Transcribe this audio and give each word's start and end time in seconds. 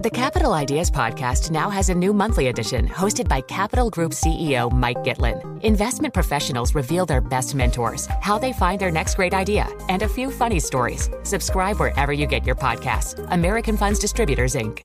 The 0.00 0.10
Capital 0.10 0.52
Ideas 0.52 0.92
Podcast 0.92 1.50
now 1.50 1.68
has 1.70 1.88
a 1.88 1.94
new 1.94 2.12
monthly 2.12 2.46
edition 2.46 2.86
hosted 2.86 3.26
by 3.26 3.40
Capital 3.40 3.90
Group 3.90 4.12
CEO 4.12 4.70
Mike 4.70 4.98
Gitlin. 4.98 5.60
Investment 5.64 6.14
professionals 6.14 6.72
reveal 6.72 7.04
their 7.04 7.20
best 7.20 7.56
mentors, 7.56 8.06
how 8.20 8.38
they 8.38 8.52
find 8.52 8.80
their 8.80 8.92
next 8.92 9.16
great 9.16 9.34
idea, 9.34 9.66
and 9.88 10.02
a 10.02 10.08
few 10.08 10.30
funny 10.30 10.60
stories. 10.60 11.10
Subscribe 11.24 11.80
wherever 11.80 12.12
you 12.12 12.28
get 12.28 12.46
your 12.46 12.54
podcasts. 12.54 13.26
American 13.32 13.76
Funds 13.76 13.98
Distributors, 13.98 14.54
Inc. 14.54 14.82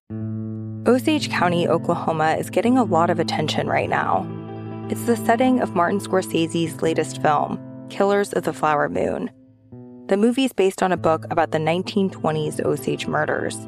Osage 0.88 1.30
County, 1.30 1.68
Oklahoma 1.68 2.36
is 2.40 2.50
getting 2.50 2.80
a 2.80 2.84
lot 2.84 3.12
of 3.12 3.20
attention 3.20 3.68
right 3.68 3.90
now. 3.90 4.28
It's 4.90 5.04
the 5.04 5.16
setting 5.16 5.62
of 5.62 5.76
Martin 5.76 6.00
Scorsese's 6.00 6.82
latest 6.82 7.22
film, 7.22 7.60
Killers 7.92 8.34
of 8.34 8.46
the 8.46 8.54
Flower 8.54 8.90
Moon. 8.90 9.30
The 10.08 10.18
movie 10.18 10.46
is 10.46 10.54
based 10.54 10.82
on 10.82 10.92
a 10.92 10.98
book 10.98 11.28
about 11.30 11.52
the 11.52 11.60
1920s 11.60 12.66
Osage 12.66 13.06
murders 13.06 13.68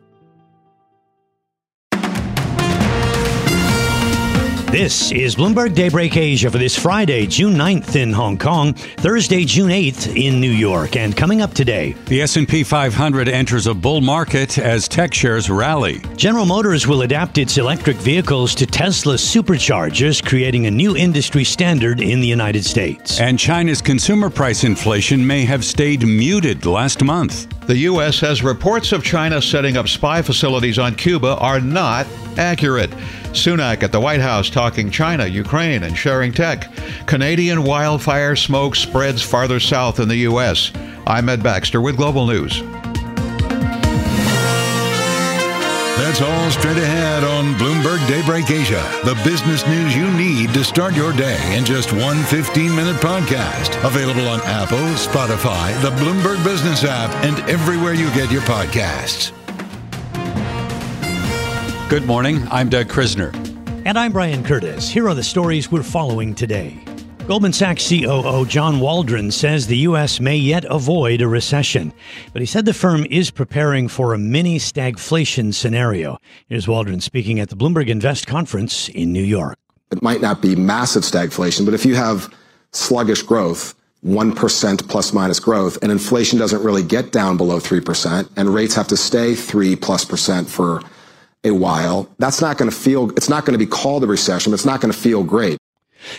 This 4.71 5.11
is 5.11 5.35
Bloomberg 5.35 5.75
Daybreak 5.75 6.15
Asia 6.15 6.49
for 6.49 6.57
this 6.57 6.79
Friday, 6.79 7.27
June 7.27 7.55
9th 7.55 7.97
in 7.97 8.13
Hong 8.13 8.37
Kong, 8.37 8.73
Thursday, 8.73 9.43
June 9.43 9.67
8th 9.69 10.15
in 10.15 10.39
New 10.39 10.49
York. 10.49 10.95
And 10.95 11.15
coming 11.15 11.41
up 11.41 11.53
today, 11.53 11.91
the 12.05 12.21
S&P 12.21 12.63
500 12.63 13.27
enters 13.27 13.67
a 13.67 13.73
bull 13.73 13.99
market 13.99 14.57
as 14.57 14.87
tech 14.87 15.13
shares 15.13 15.49
rally. 15.49 15.99
General 16.15 16.45
Motors 16.45 16.87
will 16.87 17.01
adapt 17.01 17.37
its 17.37 17.57
electric 17.57 17.97
vehicles 17.97 18.55
to 18.55 18.65
Tesla 18.65 19.15
superchargers, 19.15 20.25
creating 20.25 20.67
a 20.67 20.71
new 20.71 20.95
industry 20.95 21.43
standard 21.43 21.99
in 21.99 22.21
the 22.21 22.27
United 22.27 22.63
States. 22.63 23.19
And 23.19 23.37
China's 23.37 23.81
consumer 23.81 24.29
price 24.29 24.63
inflation 24.63 25.27
may 25.27 25.43
have 25.43 25.65
stayed 25.65 26.07
muted 26.07 26.65
last 26.65 27.03
month. 27.03 27.49
The 27.67 27.77
U.S. 27.79 28.15
says 28.15 28.41
reports 28.41 28.93
of 28.93 29.03
China 29.03 29.41
setting 29.41 29.75
up 29.75 29.89
spy 29.89 30.21
facilities 30.21 30.79
on 30.79 30.95
Cuba 30.95 31.35
are 31.39 31.59
not 31.59 32.07
accurate. 32.37 32.91
Sunak 33.33 33.83
at 33.83 33.91
the 33.91 33.99
White 33.99 34.21
House 34.21 34.49
talking 34.49 34.91
China, 34.91 35.25
Ukraine, 35.25 35.83
and 35.83 35.97
sharing 35.97 36.31
tech. 36.31 36.71
Canadian 37.07 37.63
wildfire 37.63 38.35
smoke 38.35 38.75
spreads 38.75 39.21
farther 39.21 39.59
south 39.59 39.99
in 39.99 40.07
the 40.07 40.17
U.S. 40.17 40.71
I'm 41.07 41.29
Ed 41.29 41.41
Baxter 41.41 41.81
with 41.81 41.97
Global 41.97 42.27
News. 42.27 42.61
That's 46.11 46.21
all 46.21 46.51
straight 46.51 46.77
ahead 46.77 47.23
on 47.23 47.53
Bloomberg 47.53 48.05
Daybreak 48.07 48.49
Asia. 48.49 48.83
The 49.05 49.15
business 49.23 49.65
news 49.67 49.95
you 49.95 50.11
need 50.11 50.53
to 50.53 50.63
start 50.63 50.93
your 50.93 51.13
day 51.13 51.39
in 51.55 51.63
just 51.63 51.93
one 51.93 52.23
15 52.23 52.75
minute 52.75 52.97
podcast. 52.97 53.81
Available 53.85 54.27
on 54.27 54.41
Apple, 54.41 54.77
Spotify, 54.95 55.79
the 55.81 55.91
Bloomberg 55.91 56.43
Business 56.43 56.83
app, 56.83 57.11
and 57.23 57.39
everywhere 57.49 57.93
you 57.93 58.07
get 58.13 58.29
your 58.29 58.41
podcasts. 58.41 59.31
Good 61.91 62.07
morning. 62.07 62.47
I'm 62.49 62.69
Doug 62.69 62.87
Krisner. 62.87 63.35
And 63.85 63.99
I'm 63.99 64.13
Brian 64.13 64.45
Curtis. 64.45 64.89
Here 64.89 65.09
are 65.09 65.13
the 65.13 65.21
stories 65.21 65.69
we're 65.69 65.83
following 65.83 66.33
today. 66.33 66.81
Goldman 67.27 67.51
Sachs 67.51 67.89
COO 67.89 68.45
John 68.45 68.79
Waldron 68.79 69.29
says 69.29 69.67
the 69.67 69.75
U.S. 69.79 70.21
may 70.21 70.37
yet 70.37 70.63
avoid 70.69 71.21
a 71.21 71.27
recession, 71.27 71.91
but 72.31 72.41
he 72.41 72.45
said 72.45 72.63
the 72.63 72.73
firm 72.73 73.05
is 73.09 73.29
preparing 73.29 73.89
for 73.89 74.13
a 74.13 74.17
mini 74.17 74.57
stagflation 74.57 75.53
scenario. 75.53 76.17
Here's 76.47 76.65
Waldron 76.65 77.01
speaking 77.01 77.41
at 77.41 77.49
the 77.49 77.57
Bloomberg 77.57 77.89
Invest 77.89 78.25
conference 78.25 78.87
in 78.87 79.11
New 79.11 79.21
York. 79.21 79.57
It 79.91 80.01
might 80.01 80.21
not 80.21 80.41
be 80.41 80.55
massive 80.55 81.03
stagflation, 81.03 81.65
but 81.65 81.73
if 81.73 81.85
you 81.85 81.95
have 81.95 82.33
sluggish 82.71 83.21
growth, 83.21 83.75
1% 84.05 84.87
plus 84.87 85.11
minus 85.11 85.41
growth, 85.41 85.77
and 85.81 85.91
inflation 85.91 86.39
doesn't 86.39 86.63
really 86.63 86.83
get 86.83 87.11
down 87.11 87.35
below 87.35 87.59
3%, 87.59 88.29
and 88.37 88.53
rates 88.53 88.75
have 88.75 88.87
to 88.87 88.95
stay 88.95 89.35
3 89.35 89.75
plus 89.75 90.05
percent 90.05 90.47
for 90.47 90.81
a 91.43 91.51
while, 91.51 92.09
that's 92.19 92.41
not 92.41 92.57
going 92.57 92.69
to 92.69 92.75
feel, 92.75 93.09
it's 93.11 93.29
not 93.29 93.45
going 93.45 93.57
to 93.57 93.63
be 93.63 93.69
called 93.69 94.03
a 94.03 94.07
recession, 94.07 94.53
it's 94.53 94.65
not 94.65 94.81
going 94.81 94.91
to 94.91 94.97
feel 94.97 95.23
great. 95.23 95.57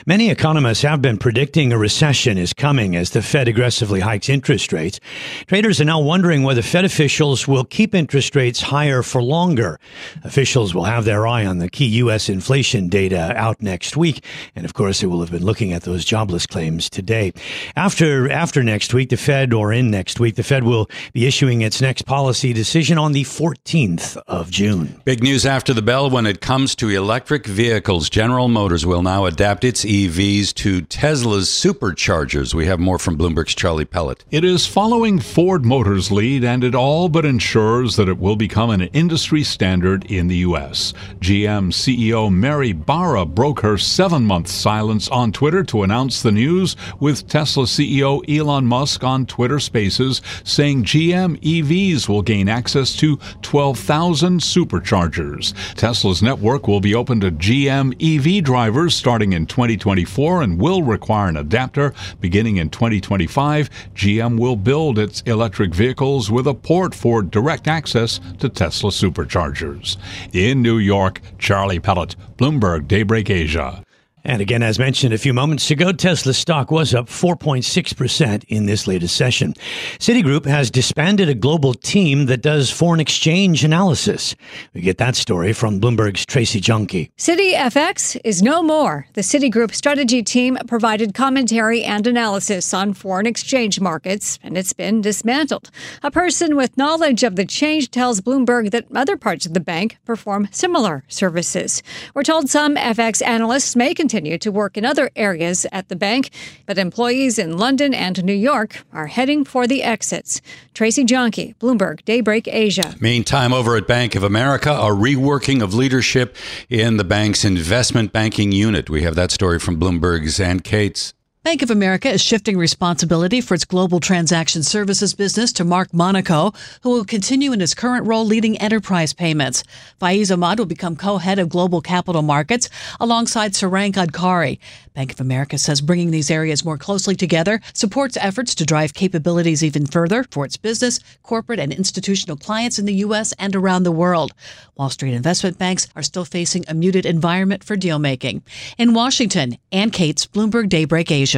Many 0.07 0.31
economists 0.31 0.83
have 0.83 1.03
been 1.03 1.19
predicting 1.19 1.73
a 1.73 1.79
recession 1.79 2.39
is 2.39 2.53
coming 2.53 2.97
as 2.97 3.11
the 3.11 3.23
Fed 3.23 3.49
aggressively 3.49 4.01
hikes 4.01 4.29
interest 4.29 4.73
rates. 4.73 5.01
Traders 5.47 5.81
are 5.81 5.85
now 5.85 6.01
wondering 6.01 6.43
whether 6.43 6.63
Fed 6.63 6.85
officials 6.85 7.49
will 7.49 7.65
keep 7.65 7.95
interest 7.95 8.37
rates 8.37 8.61
higher 8.61 9.03
for 9.03 9.23
longer. 9.23 9.79
Officials 10.25 10.75
will 10.75 10.85
have 10.85 11.05
their 11.05 11.27
eye 11.27 11.47
on 11.47 11.59
the 11.59 11.71
key 11.71 11.87
U.S. 11.87 12.29
inflation 12.29 12.89
data 12.89 13.33
out 13.37 13.61
next 13.63 13.97
week. 13.97 14.25
And 14.55 14.65
of 14.65 14.75
course, 14.75 15.01
they 15.01 15.07
will 15.07 15.21
have 15.21 15.31
been 15.31 15.45
looking 15.45 15.73
at 15.73 15.83
those 15.83 16.05
jobless 16.05 16.47
claims 16.47 16.91
today. 16.91 17.33
After, 17.77 18.31
after 18.31 18.63
next 18.63 18.95
week, 18.95 19.09
the 19.09 19.17
Fed 19.17 19.53
or 19.53 19.73
in 19.73 19.91
next 19.91 20.21
week, 20.21 20.37
the 20.37 20.43
Fed 20.43 20.65
will 20.65 20.89
be 21.13 21.27
issuing 21.27 21.63
its 21.63 21.81
next 21.81 22.03
policy 22.03 22.53
decision 22.53 22.99
on 22.99 23.13
the 23.13 23.25
14th 23.25 24.17
of 24.27 24.51
June. 24.51 25.01
Big 25.05 25.23
news 25.23 25.47
after 25.47 25.73
the 25.73 25.83
bell 25.83 26.11
when 26.11 26.27
it 26.27 26.41
comes 26.41 26.75
to 26.77 26.89
electric 26.89 27.47
vehicles. 27.47 28.11
General 28.11 28.49
Motors 28.49 28.85
will 28.85 29.03
now 29.03 29.27
adapt 29.27 29.65
its 29.65 29.72
EVs 29.79 30.55
to 30.55 30.83
Tesla's 30.83 31.49
superchargers. 31.49 32.55
We 32.55 32.67
have 32.67 32.79
more 32.79 32.99
from 32.99 33.19
Bloomberg's 33.19 33.55
Charlie 33.55 33.85
Pellet. 33.85 34.25
It 34.31 34.45
is 34.45 34.67
following 34.67 35.19
Ford 35.19 35.65
Motors' 35.65 36.13
lead, 36.13 36.45
and 36.45 36.63
it 36.63 36.75
all 36.75 37.09
but 37.09 37.25
ensures 37.25 37.97
that 37.97 38.09
it 38.09 38.19
will 38.19 38.37
become 38.37 38.71
an 38.71 38.83
industry 38.83 39.43
standard 39.43 40.05
in 40.11 40.29
the 40.29 40.37
U.S. 40.37 40.93
GM 41.21 41.73
CEO 41.73 42.33
Mary 42.33 42.73
Barra 42.73 43.25
broke 43.25 43.61
her 43.61 43.79
seven 43.79 44.25
month 44.25 44.49
silence 44.49 45.09
on 45.09 45.33
Twitter 45.33 45.65
to 45.65 45.83
announce 45.83 46.23
the 46.23 46.33
news, 46.33 46.77
with 47.01 47.27
Tesla 47.29 47.65
CEO 47.65 48.23
Elon 48.29 48.67
Musk 48.67 49.03
on 49.03 49.27
Twitter 49.27 49.59
Spaces 49.59 50.21
saying 50.45 50.85
GM 50.85 51.41
EVs 51.41 52.09
will 52.09 52.23
gain 52.23 52.49
access 52.49 52.95
to 52.97 53.19
12,000 53.43 54.41
superchargers. 54.41 55.55
Tesla's 55.75 56.23
network 56.23 56.69
will 56.69 56.81
be 56.81 56.95
open 56.95 57.21
to 57.21 57.31
GM 57.31 57.93
EV 58.01 58.45
drivers 58.45 58.95
starting 58.95 59.33
in 59.33 59.47
2024 59.63 60.43
and 60.43 60.61
will 60.61 60.83
require 60.83 61.29
an 61.29 61.37
adapter. 61.37 61.95
Beginning 62.21 62.57
in 62.57 62.69
2025, 62.69 63.71
GM 63.95 64.39
will 64.39 64.57
build 64.57 64.99
its 64.99 65.21
electric 65.23 65.73
vehicles 65.73 66.31
with 66.31 66.49
a 66.49 66.55
port 66.55 66.95
for 66.95 67.23
direct 67.23 67.69
access 67.69 68.19
to 68.39 68.49
Tesla 68.49 68.91
superchargers. 68.91 69.97
In 70.33 70.63
New 70.63 70.79
York, 70.79 71.21
Charlie 71.39 71.79
Pellet, 71.79 72.17
Bloomberg 72.37 72.89
Daybreak 72.89 73.31
Asia. 73.31 73.85
And 74.25 74.41
again, 74.41 74.63
as 74.63 74.79
mentioned 74.79 75.13
a 75.13 75.19
few 75.19 75.33
moments 75.33 75.69
ago, 75.71 75.91
Tesla 75.91 76.33
stock 76.33 76.71
was 76.71 76.95
up 76.95 77.07
4.6% 77.07 78.45
in 78.47 78.67
this 78.67 78.87
latest 78.87 79.17
session. 79.17 79.55
Citigroup 79.99 80.47
has 80.47 80.71
disbanded 80.71 81.29
a 81.29 81.35
global 81.35 81.75
team 81.75 82.27
that 82.27 82.41
does 82.41 82.71
foreign 82.71 83.01
exchange 83.01 83.65
analysis. 83.65 84.37
We 84.75 84.81
get 84.81 84.99
that 84.99 85.17
story 85.17 85.53
from 85.53 85.81
Bloomberg's 85.81 86.25
Tracy 86.25 86.61
Jonke. 86.61 87.11
Citi 87.19 87.55
FX 87.55 88.17
is 88.23 88.43
no 88.43 88.63
more. 88.63 89.09
The 89.15 89.23
Citigroup 89.23 89.75
strategy 89.75 90.23
team 90.23 90.57
provided 90.69 91.15
commentary 91.15 91.83
and 91.83 92.07
analysis 92.07 92.73
on 92.73 92.95
foreign 92.95 93.27
exchange 93.27 93.81
markets, 93.81 94.39
and 94.45 94.57
it's 94.57 94.73
been 94.73 95.01
dismantled. 95.01 95.71
A 96.05 96.13
person 96.13 96.55
with 96.55 96.79
knowledge 96.79 97.25
of 97.25 97.35
the 97.35 97.45
change 97.45 97.91
tells 97.91 98.21
Bloomberg 98.21 98.71
that 98.71 98.87
other 98.95 99.17
parts 99.17 99.47
of 99.47 99.55
the 99.55 99.61
bank 99.61 99.99
perform 100.05 100.47
similar 100.53 101.03
services. 101.09 101.83
We're 102.15 102.23
told 102.23 102.49
some 102.49 102.77
FX 102.77 103.21
analysts 103.27 103.75
may 103.75 103.95
continue 103.95 104.12
continue 104.13 104.37
to 104.37 104.53
work 104.53 104.77
in 104.77 104.85
other 104.85 105.11
areas 105.17 105.65
at 105.73 105.89
the 105.89 105.97
bank, 105.97 106.29
but 106.67 106.77
employees 106.77 107.39
in 107.39 107.57
London 107.57 107.95
and 107.95 108.23
New 108.23 108.35
York 108.35 108.85
are 108.93 109.07
heading 109.07 109.43
for 109.43 109.67
the 109.67 109.83
exits. 109.83 110.43
Tracy 110.75 111.03
Jonke, 111.03 111.57
Bloomberg 111.57 112.05
Daybreak 112.05 112.47
Asia. 112.47 112.95
Meantime, 113.01 113.55
over 113.55 113.75
at 113.75 113.87
Bank 113.87 114.15
of 114.15 114.23
America, 114.23 114.71
a 114.71 114.91
reworking 114.91 115.63
of 115.63 115.73
leadership 115.73 116.37
in 116.69 116.99
the 116.99 117.05
bank's 117.05 117.43
investment 117.43 118.13
banking 118.13 118.53
unit. 118.53 118.91
We 118.91 119.01
have 119.01 119.15
that 119.15 119.31
story 119.31 119.59
from 119.59 119.81
Bloomberg's 119.81 120.39
Ann 120.39 120.61
Cates. 120.61 121.15
Bank 121.45 121.61
of 121.61 121.73
America 121.73 122.09
is 122.09 122.23
shifting 122.23 122.57
responsibility 122.57 123.41
for 123.41 123.55
its 123.55 123.65
global 123.65 123.99
transaction 123.99 124.63
services 124.63 125.13
business 125.13 125.53
to 125.55 125.65
Mark 125.65 125.93
Monaco, 125.93 126.53
who 126.83 126.91
will 126.91 127.05
continue 127.05 127.53
in 127.53 127.59
his 127.59 127.75
current 127.75 128.07
role 128.07 128.25
leading 128.25 128.57
enterprise 128.59 129.13
payments. 129.13 129.65
Faiz 130.01 130.31
Ahmad 130.31 130.61
will 130.61 130.67
become 130.67 130.95
co-head 130.95 131.41
of 131.41 131.49
global 131.49 131.81
capital 131.81 132.23
markets 132.23 132.71
alongside 133.01 133.55
Sarang 133.55 133.91
Gadkari. 133.91 134.61
Bank 134.95 135.15
of 135.15 135.21
America 135.21 135.59
says 135.59 135.81
bringing 135.81 136.13
these 136.13 136.31
areas 136.31 136.65
more 136.65 136.79
closely 136.79 137.17
together 137.17 137.61
supports 137.75 138.17
efforts 138.19 138.55
to 138.55 138.65
drive 138.65 138.95
capabilities 138.95 139.65
even 139.65 139.85
further 139.87 140.25
for 140.31 140.45
its 140.45 140.57
business, 140.57 141.01
corporate, 141.25 141.59
and 141.59 141.73
institutional 141.73 142.37
clients 142.37 142.79
in 142.79 142.85
the 142.85 143.03
U.S. 143.07 143.33
and 143.41 143.57
around 143.57 143.83
the 143.83 143.91
world. 143.91 144.33
Wall 144.77 144.91
Street 144.91 145.15
investment 145.15 145.59
banks 145.59 145.89
are 145.97 146.05
still 146.05 146.25
facing 146.25 146.65
a 146.69 146.75
muted 146.75 147.05
environment 147.05 147.65
for 147.65 147.75
deal 147.75 147.99
making. 147.99 148.43
In 148.79 148.95
Washington, 148.95 149.57
Ann 149.73 149.91
Cates, 149.91 150.25
Bloomberg 150.25 150.69
Daybreak 150.69 151.11
Asia. 151.11 151.32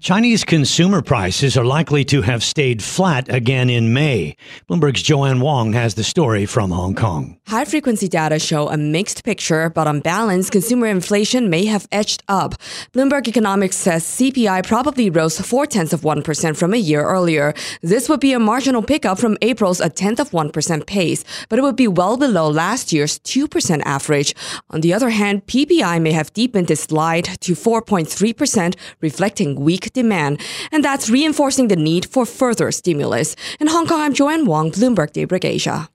Chinese 0.00 0.44
consumer 0.44 1.02
prices 1.02 1.56
are 1.56 1.64
likely 1.64 2.04
to 2.04 2.22
have 2.22 2.44
stayed 2.44 2.82
flat 2.82 3.28
again 3.28 3.68
in 3.68 3.92
May. 3.92 4.36
Bloomberg's 4.68 5.02
Joanne 5.02 5.40
Wong 5.40 5.72
has 5.72 5.94
the 5.94 6.04
story 6.04 6.46
from 6.46 6.70
Hong 6.70 6.94
Kong. 6.94 7.37
High 7.48 7.64
frequency 7.64 8.08
data 8.08 8.38
show 8.38 8.68
a 8.68 8.76
mixed 8.76 9.24
picture, 9.24 9.70
but 9.70 9.86
on 9.86 10.00
balance, 10.00 10.50
consumer 10.50 10.86
inflation 10.86 11.48
may 11.48 11.64
have 11.64 11.88
edged 11.90 12.22
up. 12.28 12.56
Bloomberg 12.92 13.26
Economics 13.26 13.76
says 13.76 14.04
CPI 14.04 14.66
probably 14.66 15.08
rose 15.08 15.40
four 15.40 15.64
tenths 15.64 15.94
of 15.94 16.02
1% 16.02 16.58
from 16.58 16.74
a 16.74 16.76
year 16.76 17.02
earlier. 17.02 17.54
This 17.80 18.06
would 18.06 18.20
be 18.20 18.34
a 18.34 18.38
marginal 18.38 18.82
pickup 18.82 19.18
from 19.18 19.38
April's 19.40 19.80
a 19.80 19.88
tenth 19.88 20.20
of 20.20 20.28
1% 20.28 20.84
pace, 20.84 21.24
but 21.48 21.58
it 21.58 21.62
would 21.62 21.74
be 21.74 21.88
well 21.88 22.18
below 22.18 22.50
last 22.50 22.92
year's 22.92 23.18
2% 23.20 23.80
average. 23.86 24.34
On 24.68 24.82
the 24.82 24.92
other 24.92 25.08
hand, 25.08 25.46
PPI 25.46 26.02
may 26.02 26.12
have 26.12 26.34
deepened 26.34 26.70
its 26.70 26.82
slide 26.82 27.24
to 27.40 27.54
4.3%, 27.54 28.76
reflecting 29.00 29.54
weak 29.58 29.90
demand, 29.94 30.42
and 30.70 30.84
that's 30.84 31.08
reinforcing 31.08 31.68
the 31.68 31.76
need 31.76 32.04
for 32.04 32.26
further 32.26 32.70
stimulus. 32.70 33.36
In 33.58 33.68
Hong 33.68 33.86
Kong, 33.86 34.02
I'm 34.02 34.12
Joanne 34.12 34.44
Wong, 34.44 34.70
Bloomberg 34.70 35.14
Daybreak 35.14 35.46
Asia. 35.46 35.88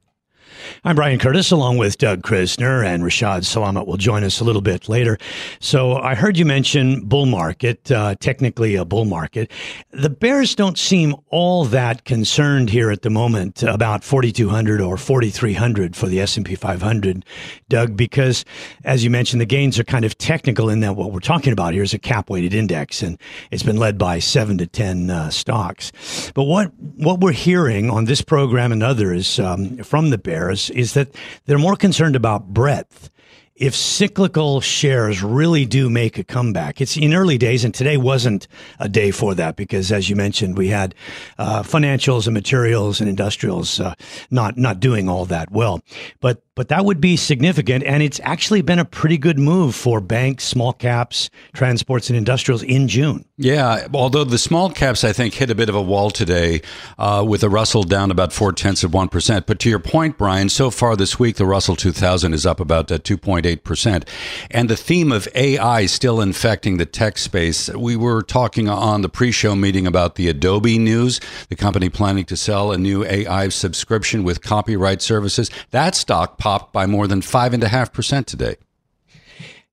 I'm 0.83 0.95
Brian 0.95 1.17
Curtis, 1.17 1.51
along 1.51 1.77
with 1.77 1.97
Doug 1.97 2.21
Krisner, 2.21 2.85
and 2.85 3.03
Rishaad 3.03 3.41
Salamat 3.41 3.87
will 3.87 3.97
join 3.97 4.23
us 4.23 4.39
a 4.39 4.43
little 4.43 4.61
bit 4.61 4.87
later. 4.89 5.17
So 5.59 5.95
I 5.95 6.13
heard 6.15 6.37
you 6.37 6.45
mention 6.45 7.05
bull 7.05 7.25
market, 7.25 7.91
uh, 7.91 8.15
technically 8.19 8.75
a 8.75 8.85
bull 8.85 9.05
market. 9.05 9.49
The 9.91 10.09
Bears 10.09 10.55
don't 10.55 10.77
seem 10.77 11.15
all 11.29 11.65
that 11.65 12.05
concerned 12.05 12.69
here 12.69 12.91
at 12.91 13.01
the 13.01 13.09
moment 13.09 13.63
about 13.63 14.03
4,200 14.03 14.81
or 14.81 14.97
4,300 14.97 15.95
for 15.95 16.07
the 16.07 16.19
S&P 16.19 16.55
500, 16.55 17.25
Doug, 17.69 17.97
because 17.97 18.45
as 18.83 19.03
you 19.03 19.09
mentioned, 19.09 19.41
the 19.41 19.45
gains 19.45 19.79
are 19.79 19.83
kind 19.83 20.05
of 20.05 20.17
technical 20.17 20.69
in 20.69 20.81
that 20.81 20.95
what 20.95 21.11
we're 21.11 21.19
talking 21.19 21.53
about 21.53 21.73
here 21.73 21.83
is 21.83 21.93
a 21.93 21.99
cap-weighted 21.99 22.53
index, 22.53 23.01
and 23.01 23.17
it's 23.49 23.63
been 23.63 23.77
led 23.77 23.97
by 23.97 24.19
seven 24.19 24.57
to 24.57 24.67
10 24.67 25.09
uh, 25.09 25.29
stocks. 25.29 25.91
But 26.35 26.43
what, 26.43 26.71
what 26.77 27.19
we're 27.19 27.31
hearing 27.31 27.89
on 27.89 28.05
this 28.05 28.21
program 28.21 28.71
and 28.71 28.83
others 28.83 29.39
um, 29.39 29.77
from 29.77 30.09
the 30.09 30.17
Bears 30.17 30.42
is 30.51 30.93
that 30.93 31.09
they're 31.45 31.57
more 31.57 31.75
concerned 31.75 32.15
about 32.15 32.47
breadth 32.53 33.09
if 33.55 33.75
cyclical 33.75 34.61
shares 34.61 35.21
really 35.21 35.65
do 35.65 35.89
make 35.89 36.17
a 36.17 36.23
comeback, 36.23 36.81
it's 36.81 36.97
in 36.97 37.13
early 37.13 37.37
days, 37.37 37.63
and 37.63 37.73
today 37.73 37.97
wasn't 37.97 38.47
a 38.79 38.89
day 38.89 39.11
for 39.11 39.35
that 39.35 39.55
because, 39.55 39.91
as 39.91 40.09
you 40.09 40.15
mentioned, 40.15 40.57
we 40.57 40.69
had 40.69 40.95
uh, 41.37 41.61
financials 41.61 42.25
and 42.25 42.33
materials 42.33 42.99
and 42.99 43.09
industrials 43.09 43.79
uh, 43.79 43.93
not 44.31 44.57
not 44.57 44.79
doing 44.79 45.07
all 45.07 45.25
that 45.25 45.51
well. 45.51 45.81
But 46.19 46.41
but 46.55 46.67
that 46.69 46.85
would 46.85 47.01
be 47.01 47.17
significant. 47.17 47.83
And 47.83 48.03
it's 48.03 48.19
actually 48.23 48.61
been 48.61 48.79
a 48.79 48.85
pretty 48.85 49.17
good 49.17 49.39
move 49.39 49.75
for 49.75 49.99
banks, 49.99 50.43
small 50.43 50.73
caps, 50.73 51.29
transports, 51.53 52.09
and 52.09 52.17
industrials 52.17 52.63
in 52.63 52.87
June. 52.87 53.25
Yeah, 53.37 53.87
although 53.93 54.23
the 54.23 54.37
small 54.37 54.69
caps, 54.69 55.03
I 55.03 55.11
think, 55.11 55.33
hit 55.33 55.49
a 55.49 55.55
bit 55.55 55.67
of 55.67 55.75
a 55.75 55.81
wall 55.81 56.11
today 56.11 56.61
uh, 56.99 57.25
with 57.27 57.41
the 57.41 57.49
Russell 57.49 57.83
down 57.83 58.11
about 58.11 58.31
four 58.31 58.53
tenths 58.53 58.83
of 58.83 58.91
1%. 58.91 59.45
But 59.47 59.59
to 59.59 59.69
your 59.69 59.79
point, 59.79 60.17
Brian, 60.17 60.49
so 60.49 60.69
far 60.69 60.95
this 60.95 61.17
week, 61.17 61.37
the 61.37 61.45
Russell 61.45 61.75
2000 61.75 62.33
is 62.33 62.45
up 62.45 62.59
about 62.59 62.91
uh, 62.91 62.99
2.8%. 62.99 64.07
And 64.51 64.69
the 64.69 64.75
theme 64.75 65.11
of 65.11 65.27
AI 65.33 65.87
still 65.87 66.21
infecting 66.21 66.77
the 66.77 66.85
tech 66.85 67.17
space. 67.17 67.69
We 67.69 67.95
were 67.95 68.21
talking 68.21 68.69
on 68.69 69.01
the 69.01 69.09
pre 69.09 69.31
show 69.31 69.55
meeting 69.55 69.87
about 69.87 70.15
the 70.15 70.29
Adobe 70.29 70.77
news, 70.77 71.19
the 71.49 71.55
company 71.55 71.89
planning 71.89 72.25
to 72.25 72.37
sell 72.37 72.71
a 72.71 72.77
new 72.77 73.03
AI 73.03 73.49
subscription 73.49 74.23
with 74.23 74.41
copyright 74.41 75.01
services. 75.01 75.49
That 75.71 75.95
stock 75.95 76.37
popped 76.43 76.73
by 76.73 76.85
more 76.85 77.07
than 77.07 77.21
5.5% 77.21 78.25
today. 78.25 78.55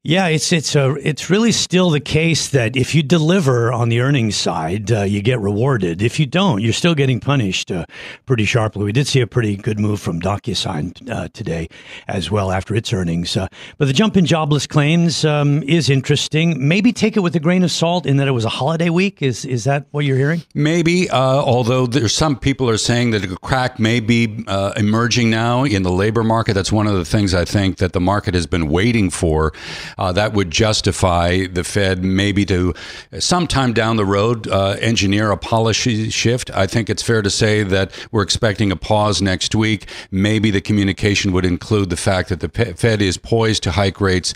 Yeah, 0.02 0.28
it's 0.28 0.50
it's 0.50 0.74
a 0.76 0.94
it's 1.06 1.28
really 1.28 1.52
still 1.52 1.90
the 1.90 2.00
case 2.00 2.48
that 2.48 2.74
if 2.74 2.94
you 2.94 3.02
deliver 3.02 3.70
on 3.70 3.90
the 3.90 4.00
earnings 4.00 4.34
side, 4.34 4.90
uh, 4.90 5.02
you 5.02 5.20
get 5.20 5.38
rewarded. 5.40 6.00
If 6.00 6.18
you 6.18 6.24
don't, 6.24 6.62
you're 6.62 6.72
still 6.72 6.94
getting 6.94 7.20
punished 7.20 7.70
uh, 7.70 7.84
pretty 8.24 8.46
sharply. 8.46 8.82
We 8.82 8.92
did 8.92 9.06
see 9.06 9.20
a 9.20 9.26
pretty 9.26 9.58
good 9.58 9.78
move 9.78 10.00
from 10.00 10.18
DocuSign 10.18 11.10
uh, 11.10 11.28
today 11.34 11.68
as 12.08 12.30
well 12.30 12.50
after 12.50 12.74
its 12.74 12.94
earnings. 12.94 13.36
Uh, 13.36 13.48
but 13.76 13.88
the 13.88 13.92
jump 13.92 14.16
in 14.16 14.24
jobless 14.24 14.66
claims 14.66 15.22
um, 15.26 15.62
is 15.64 15.90
interesting. 15.90 16.66
Maybe 16.66 16.94
take 16.94 17.18
it 17.18 17.20
with 17.20 17.36
a 17.36 17.40
grain 17.40 17.62
of 17.62 17.70
salt 17.70 18.06
in 18.06 18.16
that 18.16 18.26
it 18.26 18.32
was 18.32 18.46
a 18.46 18.48
holiday 18.48 18.88
week. 18.88 19.20
Is 19.20 19.44
is 19.44 19.64
that 19.64 19.84
what 19.90 20.06
you're 20.06 20.16
hearing? 20.16 20.40
Maybe, 20.54 21.10
uh, 21.10 21.18
although 21.18 21.86
there's 21.86 22.14
some 22.14 22.38
people 22.38 22.70
are 22.70 22.78
saying 22.78 23.10
that 23.10 23.22
a 23.24 23.36
crack 23.36 23.78
may 23.78 24.00
be 24.00 24.44
uh, 24.46 24.72
emerging 24.78 25.28
now 25.28 25.64
in 25.64 25.82
the 25.82 25.92
labor 25.92 26.24
market. 26.24 26.54
That's 26.54 26.72
one 26.72 26.86
of 26.86 26.94
the 26.94 27.04
things 27.04 27.34
I 27.34 27.44
think 27.44 27.76
that 27.76 27.92
the 27.92 28.00
market 28.00 28.32
has 28.32 28.46
been 28.46 28.68
waiting 28.70 29.10
for 29.10 29.52
uh, 30.00 30.12
that 30.12 30.32
would 30.32 30.50
justify 30.50 31.46
the 31.46 31.62
Fed 31.62 32.02
maybe 32.02 32.46
to 32.46 32.74
sometime 33.18 33.74
down 33.74 33.96
the 33.96 34.04
road 34.06 34.48
uh, 34.48 34.76
engineer 34.80 35.30
a 35.30 35.36
policy 35.36 36.08
shift. 36.08 36.50
I 36.52 36.66
think 36.66 36.88
it's 36.88 37.02
fair 37.02 37.20
to 37.20 37.28
say 37.28 37.62
that 37.64 37.92
we're 38.10 38.22
expecting 38.22 38.72
a 38.72 38.76
pause 38.76 39.20
next 39.20 39.54
week. 39.54 39.86
Maybe 40.10 40.50
the 40.50 40.62
communication 40.62 41.32
would 41.32 41.44
include 41.44 41.90
the 41.90 41.98
fact 41.98 42.30
that 42.30 42.40
the 42.40 42.48
Fed 42.48 43.02
is 43.02 43.18
poised 43.18 43.62
to 43.64 43.72
hike 43.72 44.00
rates 44.00 44.32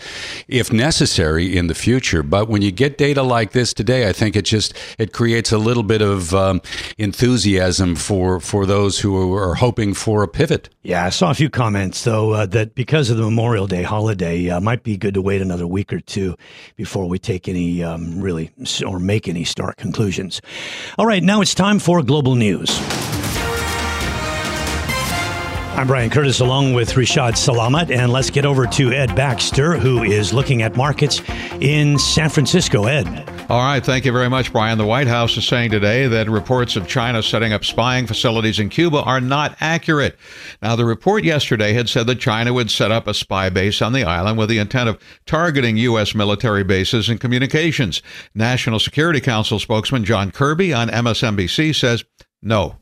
if 0.48 0.70
necessary 0.70 1.56
in 1.56 1.68
the 1.68 1.74
future. 1.74 2.22
But 2.22 2.48
when 2.48 2.60
you 2.60 2.70
get 2.70 2.98
data 2.98 3.22
like 3.22 3.52
this 3.52 3.72
today, 3.72 4.06
I 4.06 4.12
think 4.12 4.36
it 4.36 4.44
just 4.44 4.74
it 4.98 5.12
creates 5.14 5.50
a 5.50 5.58
little 5.58 5.82
bit 5.82 6.02
of 6.02 6.34
um, 6.34 6.60
enthusiasm 6.98 7.96
for 7.96 8.38
for 8.38 8.66
those 8.66 9.00
who 9.00 9.34
are 9.34 9.54
hoping 9.54 9.94
for 9.94 10.22
a 10.22 10.28
pivot. 10.28 10.68
Yeah, 10.82 11.06
I 11.06 11.08
saw 11.08 11.30
a 11.30 11.34
few 11.34 11.48
comments 11.48 12.04
though 12.04 12.32
uh, 12.32 12.46
that 12.46 12.74
because 12.74 13.08
of 13.08 13.16
the 13.16 13.22
Memorial 13.22 13.66
Day 13.66 13.82
holiday, 13.82 14.50
uh, 14.50 14.60
might 14.60 14.82
be 14.82 14.98
good 14.98 15.14
to 15.14 15.22
wait 15.22 15.40
another 15.40 15.53
week 15.62 15.92
or 15.92 16.00
two 16.00 16.36
before 16.76 17.08
we 17.08 17.18
take 17.18 17.48
any 17.48 17.82
um, 17.82 18.20
really 18.20 18.50
or 18.86 18.98
make 18.98 19.28
any 19.28 19.44
stark 19.44 19.76
conclusions. 19.76 20.40
All 20.98 21.06
right, 21.06 21.22
now 21.22 21.40
it's 21.40 21.54
time 21.54 21.78
for 21.78 22.02
global 22.02 22.34
news. 22.34 23.13
I'm 25.76 25.88
Brian 25.88 26.08
Curtis 26.08 26.38
along 26.38 26.74
with 26.74 26.92
Rishaad 26.92 27.32
Salamat, 27.32 27.90
and 27.90 28.12
let's 28.12 28.30
get 28.30 28.46
over 28.46 28.64
to 28.64 28.92
Ed 28.92 29.16
Baxter, 29.16 29.76
who 29.76 30.04
is 30.04 30.32
looking 30.32 30.62
at 30.62 30.76
markets 30.76 31.20
in 31.60 31.98
San 31.98 32.30
Francisco. 32.30 32.84
Ed. 32.84 33.06
All 33.50 33.60
right, 33.60 33.84
thank 33.84 34.04
you 34.04 34.12
very 34.12 34.30
much, 34.30 34.52
Brian. 34.52 34.78
The 34.78 34.86
White 34.86 35.08
House 35.08 35.36
is 35.36 35.48
saying 35.48 35.72
today 35.72 36.06
that 36.06 36.30
reports 36.30 36.76
of 36.76 36.86
China 36.86 37.24
setting 37.24 37.52
up 37.52 37.64
spying 37.64 38.06
facilities 38.06 38.60
in 38.60 38.68
Cuba 38.68 39.02
are 39.02 39.20
not 39.20 39.56
accurate. 39.60 40.16
Now, 40.62 40.76
the 40.76 40.84
report 40.84 41.24
yesterday 41.24 41.72
had 41.72 41.88
said 41.88 42.06
that 42.06 42.20
China 42.20 42.52
would 42.52 42.70
set 42.70 42.92
up 42.92 43.08
a 43.08 43.12
spy 43.12 43.50
base 43.50 43.82
on 43.82 43.92
the 43.92 44.04
island 44.04 44.38
with 44.38 44.50
the 44.50 44.58
intent 44.58 44.88
of 44.88 45.00
targeting 45.26 45.76
U.S. 45.78 46.14
military 46.14 46.62
bases 46.62 47.08
and 47.08 47.20
communications. 47.20 48.00
National 48.32 48.78
Security 48.78 49.20
Council 49.20 49.58
spokesman 49.58 50.04
John 50.04 50.30
Kirby 50.30 50.72
on 50.72 50.88
MSNBC 50.88 51.74
says 51.74 52.04
no, 52.40 52.76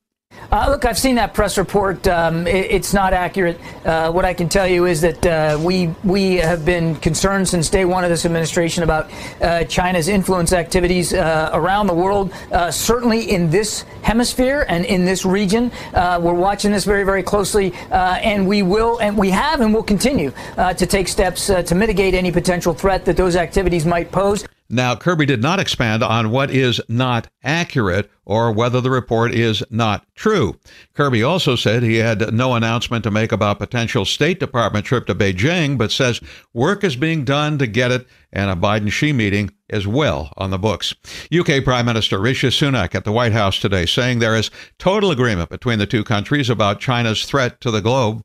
uh, 0.51 0.67
look, 0.69 0.85
I've 0.85 0.99
seen 0.99 1.15
that 1.17 1.35
press 1.35 1.59
report. 1.59 2.07
Um, 2.07 2.47
it, 2.47 2.71
it's 2.71 2.93
not 2.93 3.13
accurate. 3.13 3.61
Uh, 3.85 4.11
what 4.11 4.25
I 4.25 4.35
can 4.35 4.49
tell 4.49 4.67
you 4.67 4.87
is 4.87 5.01
that 5.01 5.25
uh, 5.27 5.59
we 5.61 5.95
we 6.05 6.37
have 6.37 6.65
been 6.65 6.97
concerned 6.97 7.49
since 7.49 7.69
day 7.71 7.85
one 7.85 8.05
of 8.05 8.11
this 8.11 8.25
administration 8.25 8.83
about 8.83 9.11
uh, 9.41 9.65
China's 9.65 10.09
influence 10.09 10.53
activities 10.53 11.13
uh, 11.15 11.51
around 11.53 11.87
the 11.87 11.95
world. 11.95 12.33
Uh, 12.51 12.71
certainly 12.71 13.31
in 13.31 13.51
this 13.51 13.83
hemisphere 14.03 14.67
and 14.69 14.85
in 14.85 15.05
this 15.05 15.25
region, 15.25 15.71
we're 15.95 16.33
watching 16.35 16.73
this 16.73 16.85
very 16.85 17.05
very 17.05 17.23
closely, 17.23 17.73
and 17.91 18.47
we 18.47 18.63
will 18.63 18.99
and 18.99 19.17
we 19.17 19.31
have 19.31 19.61
and 19.61 19.73
will 19.73 19.83
continue 19.83 20.33
to 20.57 20.87
take 20.87 21.09
steps 21.09 21.47
to 21.47 21.75
mitigate 21.75 22.15
any 22.15 22.31
potential 22.31 22.75
threat 22.75 23.05
that 23.05 23.17
those 23.17 23.37
activities 23.37 23.87
might 23.87 24.11
pose. 24.11 24.45
Now, 24.75 24.97
Kirby 24.97 25.27
did 25.27 25.43
not 25.43 25.61
expand 25.61 26.03
on 26.03 26.31
what 26.31 26.51
is 26.51 26.81
not 26.89 27.29
accurate 27.45 28.11
or 28.25 28.51
whether 28.51 28.81
the 28.81 28.91
report 28.91 29.35
is 29.35 29.63
not 29.69 30.07
true. 30.15 30.59
Kirby 30.95 31.23
also 31.23 31.57
said 31.57 31.83
he 31.83 31.97
had 31.97 32.33
no 32.33 32.55
announcement 32.55 33.05
to 33.05 33.11
make 33.11 33.33
about 33.33 33.59
potential 33.59 34.07
State 34.07 34.41
Department 34.41 34.87
trip 34.87 35.05
to 35.07 35.15
Beijing, 35.15 35.77
but 35.77 35.93
says 35.93 36.23
work 36.55 36.85
is 36.85 36.97
being 36.97 37.23
done 37.23 37.59
to 37.59 37.67
get 37.67 37.93
it, 37.93 38.07
and 38.33 38.51
a 38.51 38.57
Biden 38.57 38.91
Xi 38.91 39.13
meeting 39.13 39.51
is 39.69 39.87
well 39.87 40.33
on 40.39 40.49
the 40.49 40.59
books. 40.59 40.95
UK 41.31 41.63
Prime 41.63 41.85
Minister 41.85 42.19
Rishi 42.19 42.49
Sunak 42.49 42.95
at 42.95 43.05
the 43.05 43.13
White 43.13 43.33
House 43.33 43.59
today 43.59 43.85
saying 43.85 44.21
there 44.21 44.37
is 44.37 44.51
total 44.79 45.11
agreement 45.11 45.51
between 45.51 45.81
the 45.81 45.87
two 45.87 46.03
countries 46.03 46.49
about 46.49 46.81
China's 46.81 47.27
threat 47.27 47.61
to 47.61 47.71
the 47.71 47.83
globe. 47.83 48.23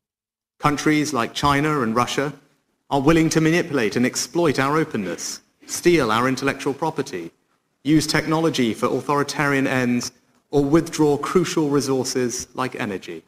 Countries 0.60 1.12
like 1.12 1.34
China 1.34 1.82
and 1.82 1.94
Russia 1.94 2.32
are 2.88 3.02
willing 3.02 3.28
to 3.28 3.42
manipulate 3.42 3.96
and 3.96 4.06
exploit 4.06 4.58
our 4.58 4.78
openness 4.78 5.40
steal 5.68 6.10
our 6.10 6.28
intellectual 6.28 6.74
property, 6.74 7.30
use 7.84 8.06
technology 8.06 8.74
for 8.74 8.86
authoritarian 8.86 9.66
ends, 9.66 10.12
or 10.50 10.64
withdraw 10.64 11.16
crucial 11.16 11.68
resources 11.68 12.48
like 12.54 12.74
energy. 12.80 13.22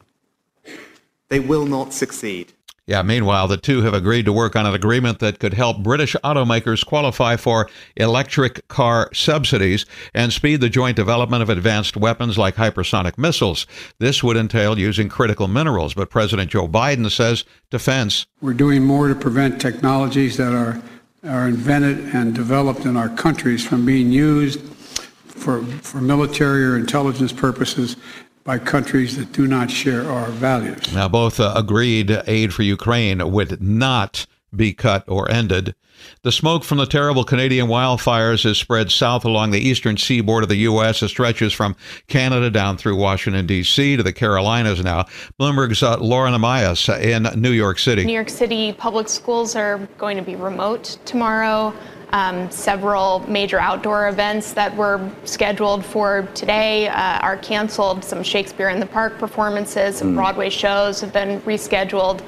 They 1.29 1.39
will 1.39 1.65
not 1.65 1.93
succeed. 1.93 2.51
Yeah, 2.87 3.03
meanwhile, 3.03 3.47
the 3.47 3.57
two 3.57 3.83
have 3.83 3.93
agreed 3.93 4.25
to 4.25 4.33
work 4.33 4.55
on 4.55 4.65
an 4.65 4.73
agreement 4.73 5.19
that 5.19 5.39
could 5.39 5.53
help 5.53 5.83
British 5.83 6.15
automakers 6.23 6.85
qualify 6.85 7.37
for 7.37 7.69
electric 7.95 8.67
car 8.67 9.09
subsidies 9.13 9.85
and 10.15 10.33
speed 10.33 10.61
the 10.61 10.67
joint 10.67 10.95
development 10.97 11.43
of 11.43 11.49
advanced 11.49 11.95
weapons 11.95 12.39
like 12.39 12.55
hypersonic 12.55 13.17
missiles. 13.19 13.67
This 13.99 14.23
would 14.23 14.35
entail 14.35 14.79
using 14.79 15.09
critical 15.09 15.47
minerals, 15.47 15.93
but 15.93 16.09
President 16.09 16.49
Joe 16.49 16.67
Biden 16.67 17.09
says 17.11 17.45
defense. 17.69 18.25
We're 18.41 18.53
doing 18.53 18.83
more 18.83 19.07
to 19.07 19.15
prevent 19.15 19.61
technologies 19.61 20.37
that 20.37 20.51
are, 20.51 20.81
are 21.23 21.47
invented 21.47 21.99
and 22.15 22.33
developed 22.33 22.85
in 22.85 22.97
our 22.97 23.09
countries 23.09 23.65
from 23.65 23.85
being 23.85 24.11
used 24.11 24.59
for, 24.61 25.63
for 25.63 26.01
military 26.01 26.63
or 26.65 26.75
intelligence 26.75 27.31
purposes 27.31 27.95
by 28.43 28.57
countries 28.57 29.15
that 29.17 29.31
do 29.31 29.45
not 29.45 29.69
share 29.69 30.09
our 30.09 30.27
values. 30.29 30.91
Now, 30.93 31.07
both 31.07 31.39
uh, 31.39 31.53
agreed 31.55 32.21
aid 32.25 32.53
for 32.53 32.63
Ukraine 32.63 33.31
would 33.31 33.61
not 33.61 34.25
be 34.55 34.73
cut 34.73 35.03
or 35.07 35.29
ended. 35.29 35.75
The 36.23 36.31
smoke 36.31 36.63
from 36.63 36.77
the 36.77 36.85
terrible 36.85 37.23
Canadian 37.23 37.67
wildfires 37.67 38.43
has 38.43 38.57
spread 38.57 38.91
south 38.91 39.25
along 39.25 39.51
the 39.51 39.59
eastern 39.59 39.97
seaboard 39.97 40.43
of 40.43 40.49
the 40.49 40.57
U.S. 40.57 41.01
It 41.03 41.09
stretches 41.09 41.53
from 41.53 41.75
Canada 42.07 42.49
down 42.49 42.77
through 42.77 42.95
Washington, 42.95 43.45
D.C. 43.45 43.97
to 43.97 44.03
the 44.03 44.13
Carolinas 44.13 44.83
now. 44.83 45.05
Bloomberg's 45.39 45.83
uh, 45.83 45.97
Lauren 45.97 46.33
Amias 46.33 46.89
in 47.01 47.39
New 47.39 47.51
York 47.51 47.79
City. 47.79 48.03
New 48.03 48.13
York 48.13 48.29
City 48.29 48.73
public 48.73 49.09
schools 49.09 49.55
are 49.55 49.77
going 49.97 50.17
to 50.17 50.23
be 50.23 50.35
remote 50.35 50.97
tomorrow. 51.05 51.73
Um, 52.13 52.51
several 52.51 53.19
major 53.29 53.57
outdoor 53.57 54.09
events 54.09 54.51
that 54.53 54.75
were 54.75 55.09
scheduled 55.23 55.85
for 55.85 56.27
today 56.33 56.89
uh, 56.89 57.19
are 57.19 57.37
canceled. 57.37 58.03
Some 58.03 58.21
Shakespeare 58.21 58.67
in 58.67 58.81
the 58.81 58.85
Park 58.85 59.17
performances, 59.17 59.97
some 59.97 60.11
mm. 60.11 60.15
Broadway 60.15 60.49
shows 60.49 60.99
have 60.99 61.13
been 61.13 61.39
rescheduled. 61.41 62.21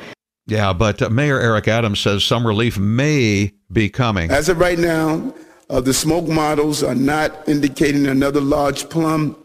Yeah, 0.46 0.74
but 0.74 1.02
uh, 1.02 1.10
Mayor 1.10 1.40
Eric 1.40 1.68
Adams 1.68 2.00
says 2.00 2.24
some 2.24 2.46
relief 2.46 2.78
may 2.78 3.54
be 3.72 3.90
coming. 3.90 4.30
As 4.30 4.50
of 4.50 4.60
right 4.60 4.80
now, 4.80 5.34
uh, 5.70 5.80
the 5.80 5.94
smoke 5.94 6.28
models 6.28 6.84
are 6.84 6.96
not 6.96 7.48
indicating 7.48 8.08
another 8.08 8.42
large 8.42 8.90
plum 8.90 9.38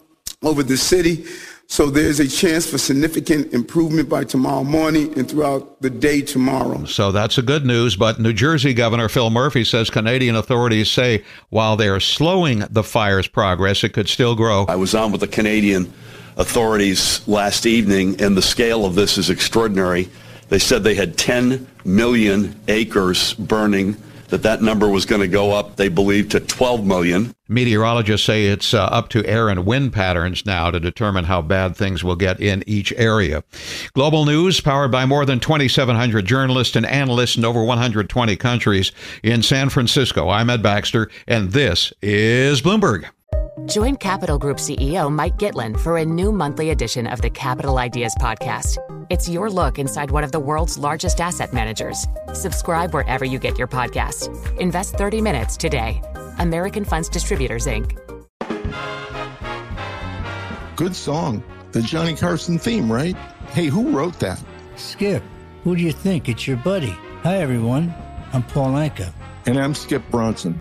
over 0.42 0.62
the 0.62 0.76
city. 0.76 1.24
So 1.70 1.90
there's 1.90 2.18
a 2.18 2.26
chance 2.26 2.68
for 2.68 2.78
significant 2.78 3.52
improvement 3.52 4.08
by 4.08 4.24
tomorrow 4.24 4.64
morning 4.64 5.16
and 5.18 5.28
throughout 5.30 5.82
the 5.82 5.90
day 5.90 6.22
tomorrow. 6.22 6.86
So 6.86 7.12
that's 7.12 7.36
a 7.36 7.42
good 7.42 7.66
news. 7.66 7.94
But 7.94 8.18
New 8.18 8.32
Jersey 8.32 8.72
Governor 8.72 9.10
Phil 9.10 9.28
Murphy 9.28 9.64
says 9.64 9.90
Canadian 9.90 10.34
authorities 10.34 10.90
say 10.90 11.24
while 11.50 11.76
they 11.76 11.88
are 11.88 12.00
slowing 12.00 12.60
the 12.70 12.82
fire's 12.82 13.28
progress, 13.28 13.84
it 13.84 13.90
could 13.90 14.08
still 14.08 14.34
grow. 14.34 14.64
I 14.66 14.76
was 14.76 14.94
on 14.94 15.12
with 15.12 15.20
the 15.20 15.28
Canadian 15.28 15.92
authorities 16.38 17.26
last 17.28 17.66
evening, 17.66 18.20
and 18.22 18.34
the 18.34 18.42
scale 18.42 18.86
of 18.86 18.94
this 18.94 19.18
is 19.18 19.28
extraordinary. 19.28 20.08
They 20.48 20.58
said 20.58 20.82
they 20.82 20.94
had 20.94 21.16
10 21.16 21.66
million 21.84 22.58
acres 22.68 23.34
burning 23.34 23.96
that 24.28 24.42
that 24.42 24.62
number 24.62 24.88
was 24.88 25.06
going 25.06 25.20
to 25.20 25.28
go 25.28 25.52
up, 25.52 25.76
they 25.76 25.88
believe, 25.88 26.28
to 26.30 26.40
12 26.40 26.86
million. 26.86 27.34
Meteorologists 27.48 28.26
say 28.26 28.46
it's 28.46 28.74
uh, 28.74 28.84
up 28.84 29.08
to 29.08 29.24
air 29.24 29.48
and 29.48 29.64
wind 29.64 29.92
patterns 29.92 30.44
now 30.44 30.70
to 30.70 30.78
determine 30.78 31.24
how 31.24 31.40
bad 31.40 31.74
things 31.74 32.04
will 32.04 32.16
get 32.16 32.40
in 32.40 32.62
each 32.66 32.92
area. 32.92 33.42
Global 33.94 34.26
news 34.26 34.60
powered 34.60 34.90
by 34.90 35.06
more 35.06 35.24
than 35.24 35.40
2,700 35.40 36.26
journalists 36.26 36.76
and 36.76 36.84
analysts 36.84 37.36
in 37.36 37.44
over 37.44 37.64
120 37.64 38.36
countries. 38.36 38.92
In 39.22 39.42
San 39.42 39.70
Francisco, 39.70 40.28
I'm 40.28 40.50
Ed 40.50 40.62
Baxter, 40.62 41.10
and 41.26 41.52
this 41.52 41.92
is 42.02 42.60
Bloomberg. 42.60 43.06
Join 43.66 43.96
Capital 43.96 44.38
Group 44.38 44.58
CEO 44.58 45.10
Mike 45.10 45.36
Gitlin 45.38 45.78
for 45.78 45.96
a 45.98 46.04
new 46.04 46.32
monthly 46.32 46.70
edition 46.70 47.06
of 47.06 47.22
the 47.22 47.30
Capital 47.30 47.78
Ideas 47.78 48.14
Podcast. 48.20 48.78
It's 49.10 49.26
your 49.26 49.48
look 49.48 49.78
inside 49.78 50.10
one 50.10 50.22
of 50.22 50.32
the 50.32 50.38
world's 50.40 50.76
largest 50.76 51.18
asset 51.18 51.54
managers. 51.54 52.06
Subscribe 52.34 52.92
wherever 52.92 53.24
you 53.24 53.38
get 53.38 53.56
your 53.56 53.66
podcasts. 53.66 54.28
Invest 54.58 54.96
30 54.96 55.22
minutes 55.22 55.56
today. 55.56 56.02
American 56.38 56.84
Funds 56.84 57.08
Distributors, 57.08 57.66
Inc. 57.66 57.96
Good 60.76 60.94
song. 60.94 61.42
The 61.72 61.80
Johnny 61.80 62.16
Carson 62.16 62.58
theme, 62.58 62.92
right? 62.92 63.16
Hey, 63.52 63.66
who 63.66 63.96
wrote 63.96 64.18
that? 64.20 64.42
Skip. 64.76 65.22
Who 65.64 65.74
do 65.74 65.82
you 65.82 65.92
think? 65.92 66.28
It's 66.28 66.46
your 66.46 66.58
buddy. 66.58 66.94
Hi, 67.22 67.38
everyone. 67.38 67.94
I'm 68.34 68.42
Paul 68.42 68.72
Anka. 68.72 69.10
And 69.46 69.58
I'm 69.58 69.74
Skip 69.74 70.02
Bronson. 70.10 70.60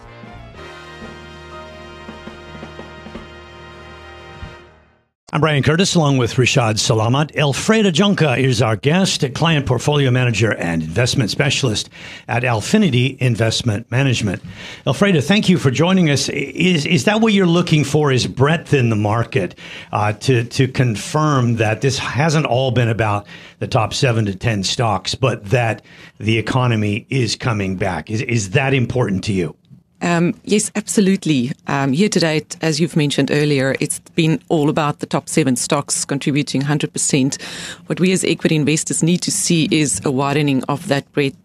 I'm 5.33 5.39
Brian 5.39 5.63
Curtis, 5.63 5.95
along 5.95 6.17
with 6.17 6.33
Rishaad 6.33 6.75
Salamat. 6.75 7.33
Elfreda 7.37 7.93
Jonker 7.93 8.37
is 8.37 8.61
our 8.61 8.75
guest, 8.75 9.23
a 9.23 9.29
client 9.29 9.65
portfolio 9.65 10.11
manager 10.11 10.53
and 10.53 10.83
investment 10.83 11.29
specialist 11.29 11.89
at 12.27 12.43
Alphinity 12.43 13.17
Investment 13.17 13.89
Management. 13.89 14.41
Elfreda, 14.85 15.21
thank 15.21 15.47
you 15.47 15.57
for 15.57 15.71
joining 15.71 16.09
us. 16.09 16.27
Is 16.27 16.85
is 16.85 17.05
that 17.05 17.21
what 17.21 17.31
you're 17.31 17.45
looking 17.45 17.85
for? 17.85 18.11
Is 18.11 18.27
breadth 18.27 18.73
in 18.73 18.89
the 18.89 18.97
market 18.97 19.57
uh, 19.93 20.11
to 20.11 20.43
to 20.43 20.67
confirm 20.67 21.55
that 21.55 21.79
this 21.79 21.97
hasn't 21.97 22.45
all 22.45 22.71
been 22.71 22.89
about 22.89 23.25
the 23.59 23.69
top 23.69 23.93
seven 23.93 24.25
to 24.25 24.35
ten 24.35 24.63
stocks, 24.63 25.15
but 25.15 25.45
that 25.45 25.81
the 26.17 26.39
economy 26.39 27.07
is 27.09 27.37
coming 27.37 27.77
back? 27.77 28.11
Is 28.11 28.21
is 28.21 28.49
that 28.49 28.73
important 28.73 29.23
to 29.23 29.31
you? 29.31 29.55
Um, 30.01 30.33
yes, 30.43 30.71
absolutely. 30.75 31.51
Um, 31.67 31.93
year 31.93 32.09
to 32.09 32.19
date, 32.19 32.57
as 32.61 32.79
you've 32.79 32.95
mentioned 32.95 33.29
earlier, 33.31 33.75
it's 33.79 33.99
been 34.15 34.41
all 34.49 34.69
about 34.69 34.99
the 34.99 35.05
top 35.05 35.29
seven 35.29 35.55
stocks 35.55 36.05
contributing 36.05 36.61
100%. 36.61 37.41
What 37.85 37.99
we 37.99 38.11
as 38.11 38.23
equity 38.23 38.55
investors 38.55 39.03
need 39.03 39.21
to 39.21 39.31
see 39.31 39.67
is 39.71 40.01
a 40.03 40.11
widening 40.11 40.63
of 40.65 40.87
that 40.87 41.11
breadth, 41.13 41.37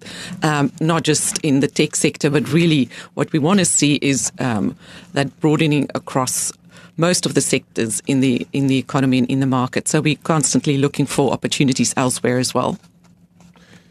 um, 0.44 0.72
not 0.80 1.02
just 1.02 1.38
in 1.44 1.60
the 1.60 1.68
tech 1.68 1.96
sector, 1.96 2.30
but 2.30 2.50
really 2.52 2.88
what 3.14 3.32
we 3.32 3.38
want 3.38 3.58
to 3.58 3.66
see 3.66 3.96
is 3.96 4.32
um, 4.38 4.76
that 5.12 5.38
broadening 5.40 5.88
across 5.94 6.52
most 6.96 7.26
of 7.26 7.34
the 7.34 7.42
sectors 7.42 8.00
in 8.06 8.20
the 8.20 8.46
in 8.54 8.68
the 8.68 8.78
economy 8.78 9.18
and 9.18 9.30
in 9.30 9.40
the 9.40 9.46
market. 9.46 9.86
So 9.86 10.00
we're 10.00 10.16
constantly 10.22 10.78
looking 10.78 11.04
for 11.04 11.30
opportunities 11.30 11.92
elsewhere 11.96 12.38
as 12.38 12.54
well. 12.54 12.78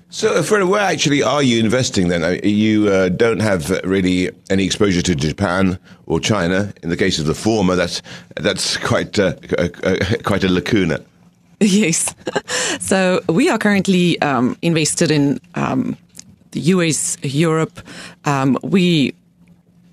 So, 0.10 0.42
Freddie, 0.44 0.66
where 0.66 0.82
actually 0.82 1.24
are 1.24 1.44
you 1.44 1.60
investing 1.60 2.08
then? 2.08 2.40
You 2.44 2.88
uh, 2.88 3.10
don't 3.10 3.42
have 3.42 3.70
really 3.84 4.32
any 4.50 4.64
exposure 4.64 5.02
to 5.02 5.16
Japan 5.16 5.78
or 6.06 6.20
China. 6.20 6.74
In 6.84 6.90
the 6.90 6.98
case 6.98 7.20
of 7.20 7.26
the 7.26 7.34
former, 7.34 7.76
that's 7.76 8.02
that's 8.36 8.78
quite 8.78 9.20
uh, 9.20 9.34
quite 10.24 10.44
a 10.44 10.50
lacuna. 10.50 11.00
Yes. 11.62 12.14
so 12.82 13.22
we 13.30 13.50
are 13.50 13.58
currently 13.58 14.22
um, 14.22 14.58
invested 14.62 15.10
in 15.10 15.40
um, 15.56 15.98
the 16.52 16.60
US, 16.60 17.18
Europe. 17.24 17.80
Um, 18.26 18.58
we 18.62 19.14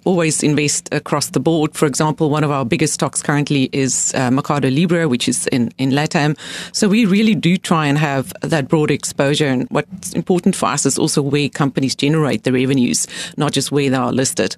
always 0.04 0.42
invest 0.42 0.88
across 0.92 1.30
the 1.30 1.40
board. 1.40 1.74
For 1.74 1.86
example, 1.86 2.30
one 2.30 2.44
of 2.44 2.50
our 2.50 2.64
biggest 2.64 2.94
stocks 2.94 3.22
currently 3.22 3.68
is 3.72 4.12
uh, 4.14 4.30
Mercado 4.30 4.70
Libre, 4.70 5.08
which 5.08 5.28
is 5.28 5.46
in, 5.48 5.72
in 5.78 5.90
LATAM. 5.90 6.36
So 6.72 6.88
we 6.88 7.04
really 7.04 7.34
do 7.34 7.56
try 7.56 7.86
and 7.86 7.98
have 7.98 8.32
that 8.40 8.68
broad 8.68 8.90
exposure. 8.90 9.46
And 9.46 9.68
what's 9.70 10.12
important 10.12 10.56
for 10.56 10.66
us 10.66 10.86
is 10.86 10.98
also 10.98 11.22
where 11.22 11.48
companies 11.48 11.94
generate 11.94 12.44
the 12.44 12.52
revenues, 12.52 13.06
not 13.36 13.52
just 13.52 13.72
where 13.72 13.90
they 13.90 13.96
are 13.96 14.12
listed. 14.12 14.56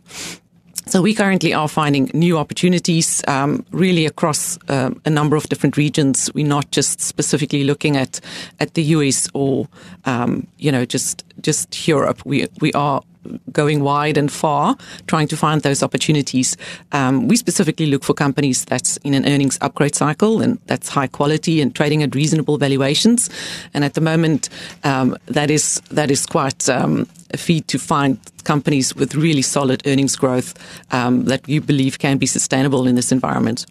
So 0.86 1.00
we 1.00 1.14
currently 1.14 1.54
are 1.54 1.68
finding 1.68 2.10
new 2.12 2.36
opportunities 2.36 3.22
um, 3.26 3.64
really 3.70 4.04
across 4.04 4.58
uh, 4.68 4.90
a 5.06 5.10
number 5.10 5.34
of 5.34 5.48
different 5.48 5.76
regions. 5.76 6.30
We're 6.34 6.46
not 6.46 6.70
just 6.72 7.00
specifically 7.00 7.64
looking 7.64 7.96
at 7.96 8.20
at 8.60 8.74
the 8.74 8.82
US 8.82 9.28
or 9.32 9.66
um, 10.04 10.46
you 10.58 10.70
know 10.70 10.84
just 10.84 11.24
just 11.40 11.88
Europe. 11.88 12.24
We 12.26 12.48
we 12.60 12.70
are 12.74 13.02
going 13.52 13.82
wide 13.82 14.16
and 14.16 14.30
far, 14.30 14.76
trying 15.06 15.28
to 15.28 15.36
find 15.36 15.62
those 15.62 15.82
opportunities. 15.82 16.56
Um, 16.92 17.28
we 17.28 17.36
specifically 17.36 17.86
look 17.86 18.04
for 18.04 18.14
companies 18.14 18.64
that's 18.64 18.96
in 18.98 19.14
an 19.14 19.26
earnings 19.26 19.58
upgrade 19.60 19.94
cycle 19.94 20.40
and 20.40 20.58
that's 20.66 20.88
high 20.88 21.06
quality 21.06 21.60
and 21.60 21.74
trading 21.74 22.02
at 22.02 22.14
reasonable 22.14 22.58
valuations. 22.58 23.30
And 23.72 23.84
at 23.84 23.94
the 23.94 24.00
moment, 24.00 24.48
um, 24.84 25.16
that 25.26 25.50
is 25.50 25.80
that 25.90 26.10
is 26.10 26.26
quite 26.26 26.68
um, 26.68 27.06
a 27.32 27.36
feat 27.36 27.68
to 27.68 27.78
find 27.78 28.18
companies 28.44 28.94
with 28.94 29.14
really 29.14 29.42
solid 29.42 29.82
earnings 29.86 30.16
growth 30.16 30.54
um, 30.92 31.24
that 31.24 31.48
you 31.48 31.60
believe 31.60 31.98
can 31.98 32.18
be 32.18 32.26
sustainable 32.26 32.86
in 32.86 32.94
this 32.94 33.12
environment. 33.12 33.66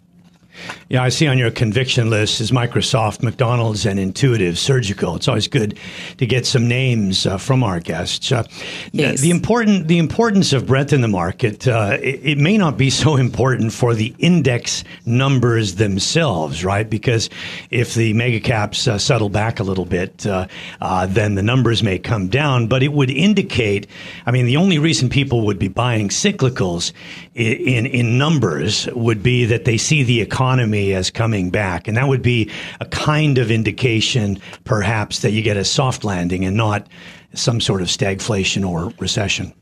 Yeah, 0.88 1.02
I 1.02 1.08
see 1.08 1.26
on 1.26 1.38
your 1.38 1.50
conviction 1.50 2.10
list 2.10 2.40
is 2.40 2.50
Microsoft, 2.50 3.22
McDonald's, 3.22 3.84
and 3.84 3.98
Intuitive 3.98 4.58
Surgical. 4.58 5.16
It's 5.16 5.28
always 5.28 5.48
good 5.48 5.78
to 6.18 6.26
get 6.26 6.46
some 6.46 6.68
names 6.68 7.26
uh, 7.26 7.38
from 7.38 7.64
our 7.64 7.80
guests. 7.80 8.30
Uh, 8.30 8.44
yes. 8.92 9.20
The 9.20 9.30
important 9.30 9.88
the 9.88 9.98
importance 9.98 10.52
of 10.52 10.66
breadth 10.66 10.92
in 10.92 11.00
the 11.00 11.08
market. 11.08 11.66
Uh, 11.66 11.98
it, 12.00 12.20
it, 12.22 12.38
may 12.38 12.56
not 12.56 12.76
be 12.76 12.90
so 13.04 13.16
important 13.16 13.72
for 13.72 13.94
the 13.94 14.14
index 14.18 14.84
numbers 15.04 15.74
themselves, 15.74 16.64
right? 16.64 16.88
Because 16.88 17.28
if 17.70 17.94
the 17.94 18.12
mega 18.12 18.40
caps 18.40 18.86
uh, 18.86 18.98
settle 18.98 19.28
back 19.28 19.60
a 19.60 19.64
little 19.64 19.84
bit, 19.84 20.26
uh, 20.26 20.46
uh, 20.80 21.06
then 21.06 21.34
the 21.34 21.42
numbers 21.42 21.82
may 21.82 21.98
come 21.98 22.28
down. 22.28 22.68
But 22.68 22.82
it 22.82 22.92
would 22.92 23.10
indicate. 23.10 23.86
I 24.26 24.30
mean, 24.30 24.46
the 24.46 24.56
only 24.56 24.78
reason 24.78 25.08
people 25.08 25.46
would 25.46 25.58
be 25.58 25.68
buying 25.68 26.08
cyclicals 26.08 26.92
in 27.34 27.56
in, 27.64 27.86
in 27.86 28.18
numbers 28.18 28.86
would 28.94 29.22
be 29.22 29.44
that 29.46 29.64
they 29.64 29.76
see 29.76 30.02
the 30.02 30.20
economy 30.20 30.43
economy 30.44 30.92
as 30.92 31.10
coming 31.10 31.50
back. 31.50 31.88
And 31.88 31.96
that 31.96 32.06
would 32.06 32.20
be 32.20 32.50
a 32.80 32.84
kind 32.86 33.38
of 33.38 33.50
indication, 33.50 34.38
perhaps, 34.64 35.20
that 35.20 35.32
you 35.32 35.42
get 35.42 35.56
a 35.56 35.64
soft 35.64 36.04
landing 36.04 36.44
and 36.44 36.54
not 36.54 36.86
some 37.32 37.60
sort 37.60 37.80
of 37.80 37.88
stagflation 37.88 38.68
or 38.68 38.92
recession. 39.00 39.54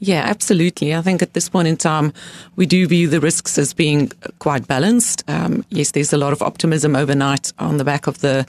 Yeah, 0.00 0.22
absolutely. 0.26 0.92
I 0.92 1.02
think 1.02 1.22
at 1.22 1.34
this 1.34 1.48
point 1.48 1.68
in 1.68 1.76
time, 1.76 2.12
we 2.56 2.66
do 2.66 2.86
view 2.88 3.08
the 3.08 3.20
risks 3.20 3.58
as 3.58 3.72
being 3.72 4.10
quite 4.40 4.66
balanced. 4.66 5.22
Um, 5.28 5.64
yes, 5.70 5.92
there's 5.92 6.12
a 6.12 6.18
lot 6.18 6.32
of 6.32 6.42
optimism 6.42 6.96
overnight 6.96 7.52
on 7.58 7.76
the 7.78 7.84
back 7.84 8.08
of 8.08 8.18
the 8.18 8.44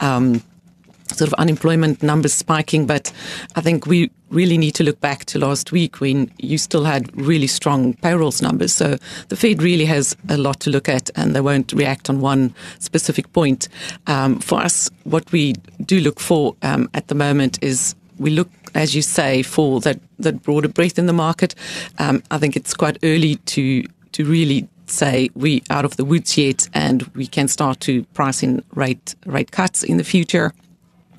um, 0.00 0.42
sort 1.12 1.28
of 1.28 1.34
unemployment 1.34 2.02
numbers 2.02 2.34
spiking, 2.34 2.86
but 2.86 3.12
I 3.56 3.60
think 3.60 3.86
we 3.86 4.10
really 4.30 4.56
need 4.56 4.74
to 4.76 4.82
look 4.82 5.00
back 5.00 5.24
to 5.26 5.38
last 5.38 5.72
week 5.72 6.00
when 6.00 6.32
you 6.38 6.58
still 6.58 6.84
had 6.84 7.14
really 7.20 7.46
strong 7.46 7.94
payrolls 7.94 8.40
numbers. 8.40 8.72
So 8.72 8.96
the 9.28 9.36
Fed 9.36 9.62
really 9.62 9.84
has 9.84 10.16
a 10.28 10.36
lot 10.36 10.60
to 10.60 10.70
look 10.70 10.88
at 10.88 11.10
and 11.16 11.34
they 11.36 11.40
won't 11.40 11.72
react 11.72 12.08
on 12.08 12.20
one 12.20 12.54
specific 12.78 13.32
point. 13.32 13.68
Um, 14.06 14.38
for 14.40 14.60
us, 14.60 14.90
what 15.04 15.30
we 15.32 15.54
do 15.84 16.00
look 16.00 16.18
for 16.18 16.56
um, 16.62 16.88
at 16.94 17.08
the 17.08 17.14
moment 17.14 17.58
is 17.62 17.94
we 18.18 18.30
look, 18.30 18.48
as 18.74 18.94
you 18.94 19.02
say, 19.02 19.42
for 19.42 19.80
that, 19.80 20.00
that 20.18 20.42
broader 20.42 20.68
breadth 20.68 20.98
in 20.98 21.06
the 21.06 21.12
market. 21.12 21.54
Um, 21.98 22.22
I 22.30 22.38
think 22.38 22.56
it's 22.56 22.74
quite 22.74 22.98
early 23.02 23.36
to 23.36 23.84
to 24.12 24.26
really 24.26 24.68
say 24.86 25.30
we 25.34 25.62
out 25.70 25.84
of 25.84 25.96
the 25.96 26.04
woods 26.04 26.36
yet 26.36 26.68
and 26.74 27.02
we 27.14 27.26
can 27.26 27.48
start 27.48 27.80
to 27.80 28.04
price 28.12 28.42
in 28.42 28.62
rate 28.74 29.14
rate 29.26 29.50
cuts 29.50 29.82
in 29.82 29.96
the 29.96 30.04
future. 30.04 30.52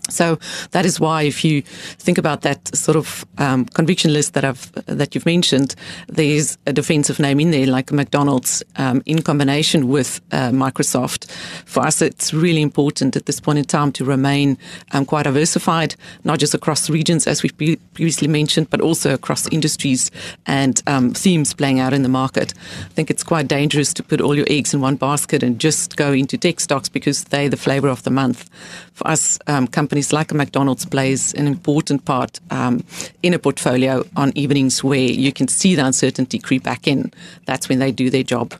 So 0.09 0.37
that 0.71 0.85
is 0.85 0.99
why, 0.99 1.23
if 1.23 1.45
you 1.45 1.61
think 1.61 2.17
about 2.17 2.41
that 2.41 2.75
sort 2.75 2.97
of 2.97 3.25
um, 3.37 3.65
conviction 3.65 4.11
list 4.11 4.33
that 4.33 4.43
I've 4.43 4.69
that 4.85 5.15
you've 5.15 5.25
mentioned, 5.25 5.75
there's 6.07 6.57
a 6.67 6.73
defensive 6.73 7.19
name 7.19 7.39
in 7.39 7.51
there, 7.51 7.65
like 7.65 7.91
McDonald's, 7.91 8.63
um, 8.75 9.01
in 9.05 9.21
combination 9.21 9.87
with 9.87 10.19
uh, 10.33 10.49
Microsoft. 10.49 11.31
For 11.65 11.83
us, 11.83 12.01
it's 12.01 12.33
really 12.33 12.61
important 12.61 13.15
at 13.15 13.27
this 13.27 13.39
point 13.39 13.59
in 13.59 13.65
time 13.65 13.93
to 13.93 14.03
remain 14.03 14.57
um, 14.91 15.05
quite 15.05 15.23
diversified, 15.23 15.95
not 16.25 16.37
just 16.37 16.53
across 16.53 16.89
regions, 16.89 17.25
as 17.25 17.41
we've 17.41 17.57
previously 17.57 18.27
mentioned, 18.27 18.69
but 18.69 18.81
also 18.81 19.13
across 19.13 19.47
industries 19.53 20.11
and 20.45 20.83
um, 20.85 21.13
themes 21.13 21.53
playing 21.53 21.79
out 21.79 21.93
in 21.93 22.03
the 22.03 22.09
market. 22.09 22.53
I 22.81 22.89
think 22.89 23.09
it's 23.09 23.23
quite 23.23 23.47
dangerous 23.47 23.93
to 23.93 24.03
put 24.03 24.19
all 24.19 24.35
your 24.35 24.47
eggs 24.49 24.73
in 24.73 24.81
one 24.81 24.97
basket 24.97 25.43
and 25.43 25.59
just 25.59 25.95
go 25.95 26.11
into 26.11 26.37
tech 26.37 26.59
stocks 26.59 26.89
because 26.89 27.23
they're 27.25 27.49
the 27.49 27.57
flavor 27.57 27.87
of 27.87 28.03
the 28.03 28.11
month. 28.11 28.49
For 28.93 29.07
us, 29.07 29.39
um, 29.47 29.67
companies 29.67 29.92
companies 29.93 30.11
like 30.11 30.31
a 30.31 30.35
McDonald's 30.35 30.85
plays 30.85 31.35
an 31.35 31.45
important 31.45 32.03
part 32.03 32.39
um, 32.49 32.83
in 33.21 33.31
a 33.35 33.37
portfolio 33.37 34.03
on 34.15 34.35
evenings 34.35 34.83
where 34.83 34.97
you 34.97 35.31
can 35.31 35.47
see 35.47 35.75
the 35.75 35.85
uncertainty 35.85 36.39
creep 36.39 36.63
back 36.63 36.87
in. 36.87 37.11
That's 37.45 37.69
when 37.69 37.77
they 37.77 37.91
do 37.91 38.09
their 38.09 38.23
job. 38.23 38.55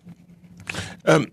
Um, 1.06 1.30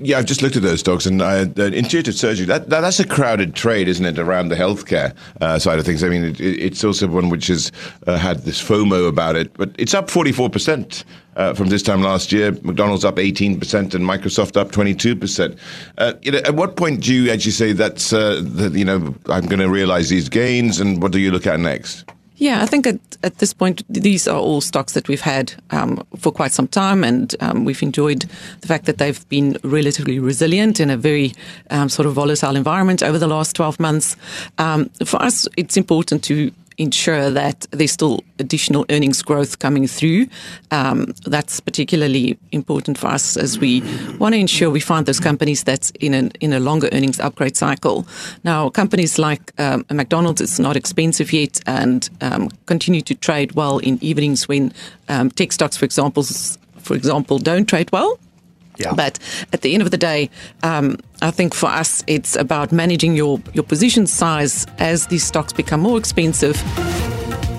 yeah, 0.00 0.18
I've 0.18 0.26
just 0.26 0.42
looked 0.42 0.56
at 0.56 0.62
those 0.62 0.80
stocks, 0.80 1.06
and 1.06 1.22
uh, 1.22 1.46
intuitive 1.56 2.14
surgery, 2.14 2.46
that, 2.46 2.68
that, 2.70 2.80
that's 2.80 3.00
a 3.00 3.06
crowded 3.06 3.54
trade, 3.54 3.88
isn't 3.88 4.04
it, 4.04 4.18
around 4.18 4.48
the 4.48 4.56
healthcare 4.56 5.14
uh, 5.40 5.58
side 5.58 5.78
of 5.78 5.86
things? 5.86 6.04
I 6.04 6.08
mean, 6.08 6.24
it, 6.24 6.40
it's 6.40 6.84
also 6.84 7.06
one 7.08 7.30
which 7.30 7.46
has 7.46 7.72
uh, 8.06 8.18
had 8.18 8.40
this 8.40 8.62
FOMO 8.62 9.08
about 9.08 9.36
it, 9.36 9.52
but 9.54 9.70
it's 9.78 9.94
up 9.94 10.08
44% 10.08 11.04
uh, 11.36 11.54
from 11.54 11.68
this 11.68 11.82
time 11.82 12.02
last 12.02 12.32
year. 12.32 12.52
McDonald's 12.62 13.04
up 13.04 13.16
18% 13.16 13.94
and 13.94 14.04
Microsoft 14.04 14.56
up 14.56 14.70
22%. 14.70 15.58
Uh, 15.98 16.12
you 16.22 16.32
know, 16.32 16.38
at 16.38 16.54
what 16.54 16.76
point 16.76 17.02
do 17.02 17.14
you 17.14 17.30
actually 17.32 17.52
say 17.52 17.72
that's, 17.72 18.12
uh, 18.12 18.40
that, 18.44 18.74
you 18.74 18.84
know, 18.84 19.14
I'm 19.26 19.46
going 19.46 19.60
to 19.60 19.70
realize 19.70 20.08
these 20.08 20.28
gains, 20.28 20.80
and 20.80 21.02
what 21.02 21.12
do 21.12 21.18
you 21.18 21.30
look 21.30 21.46
at 21.46 21.58
next? 21.58 22.04
Yeah, 22.36 22.62
I 22.62 22.66
think 22.66 22.86
at, 22.86 22.98
at 23.22 23.38
this 23.38 23.54
point, 23.54 23.84
these 23.88 24.26
are 24.26 24.38
all 24.38 24.60
stocks 24.60 24.94
that 24.94 25.06
we've 25.06 25.20
had 25.20 25.54
um, 25.70 26.04
for 26.18 26.32
quite 26.32 26.50
some 26.52 26.66
time, 26.66 27.04
and 27.04 27.34
um, 27.40 27.64
we've 27.64 27.82
enjoyed 27.82 28.26
the 28.60 28.66
fact 28.66 28.86
that 28.86 28.98
they've 28.98 29.28
been 29.28 29.56
relatively 29.62 30.18
resilient 30.18 30.80
in 30.80 30.90
a 30.90 30.96
very 30.96 31.32
um, 31.70 31.88
sort 31.88 32.06
of 32.06 32.14
volatile 32.14 32.56
environment 32.56 33.04
over 33.04 33.18
the 33.18 33.28
last 33.28 33.54
12 33.54 33.78
months. 33.78 34.16
Um, 34.58 34.90
for 35.04 35.22
us, 35.22 35.46
it's 35.56 35.76
important 35.76 36.24
to 36.24 36.50
ensure 36.78 37.30
that 37.30 37.66
there's 37.70 37.92
still 37.92 38.20
additional 38.38 38.84
earnings 38.90 39.22
growth 39.22 39.58
coming 39.58 39.86
through. 39.86 40.26
Um, 40.70 41.14
that's 41.24 41.60
particularly 41.60 42.38
important 42.52 42.98
for 42.98 43.08
us 43.08 43.36
as 43.36 43.58
we 43.58 43.82
want 44.18 44.34
to 44.34 44.38
ensure 44.38 44.70
we 44.70 44.80
find 44.80 45.06
those 45.06 45.20
companies 45.20 45.64
that's 45.64 45.90
in 46.00 46.14
a, 46.14 46.30
in 46.40 46.52
a 46.52 46.60
longer 46.60 46.88
earnings 46.92 47.20
upgrade 47.20 47.56
cycle. 47.56 48.06
Now, 48.42 48.70
companies 48.70 49.18
like 49.18 49.52
um, 49.58 49.84
McDonald's, 49.90 50.40
it's 50.40 50.58
not 50.58 50.76
expensive 50.76 51.32
yet 51.32 51.60
and 51.66 52.08
um, 52.20 52.48
continue 52.66 53.02
to 53.02 53.14
trade 53.14 53.52
well 53.52 53.78
in 53.78 53.98
evenings 54.02 54.48
when 54.48 54.72
um, 55.08 55.30
tech 55.30 55.52
stocks, 55.52 55.76
for 55.76 55.84
example, 55.84 56.24
for 56.78 56.94
example, 56.94 57.38
don't 57.38 57.66
trade 57.66 57.90
well. 57.92 58.18
Yeah. 58.76 58.92
But 58.94 59.18
at 59.52 59.62
the 59.62 59.74
end 59.74 59.82
of 59.82 59.90
the 59.90 59.98
day, 59.98 60.30
um, 60.62 60.98
I 61.22 61.30
think 61.30 61.54
for 61.54 61.66
us, 61.66 62.02
it's 62.06 62.36
about 62.36 62.72
managing 62.72 63.16
your, 63.16 63.40
your 63.52 63.64
position 63.64 64.06
size 64.06 64.66
as 64.78 65.06
these 65.06 65.24
stocks 65.24 65.52
become 65.52 65.80
more 65.80 65.98
expensive. 65.98 66.62